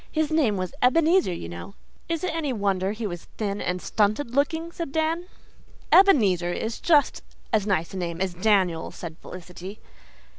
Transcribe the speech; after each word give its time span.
"His 0.11 0.31
name 0.31 0.57
was 0.57 0.73
Ebenezer, 0.81 1.31
you 1.31 1.47
know" 1.47 1.75
"Is 2.09 2.23
it 2.23 2.33
any 2.33 2.51
wonder 2.51 2.91
he 2.91 3.05
was 3.05 3.25
thin 3.37 3.61
and 3.61 3.79
stunted 3.79 4.33
looking?" 4.33 4.71
said 4.71 4.91
Dan. 4.91 5.27
"Ebenezer 5.91 6.51
is 6.51 6.79
just 6.79 7.21
as 7.53 7.67
nice 7.67 7.93
a 7.93 7.97
name 7.97 8.19
as 8.19 8.33
Daniel," 8.33 8.89
said 8.89 9.15
Felicity. 9.21 9.79